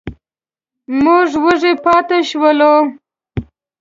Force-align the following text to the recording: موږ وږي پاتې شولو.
موږ 1.03 1.29
وږي 1.43 1.73
پاتې 1.83 2.19
شولو. 2.29 2.75